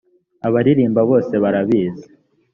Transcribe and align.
abaririmba 0.47 1.01
bose 1.09 1.33
barabizi 1.43 2.07